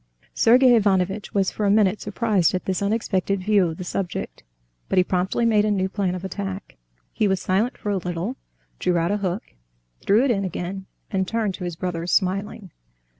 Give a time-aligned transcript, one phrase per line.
[0.33, 4.41] Sergey Ivanovitch was for a minute surprised at this unexpected view of the subject;
[4.89, 6.75] but he promptly made a new plan of attack.
[7.13, 8.35] He was silent for a little,
[8.79, 9.43] drew out a hook,
[10.01, 12.71] threw it in again, and turned to his brother smiling.